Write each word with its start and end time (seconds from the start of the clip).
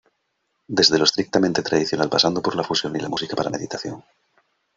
Desde 0.77 0.97
lo 0.97 1.03
estrictamente 1.03 1.61
tradicional 1.61 2.09
pasando 2.09 2.41
por 2.41 2.55
la 2.55 2.63
fusión 2.63 2.95
y 2.95 2.99
la 2.99 3.07
música 3.07 3.35
para 3.35 3.51
meditación. 3.51 4.03